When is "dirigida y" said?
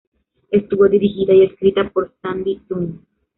0.89-1.43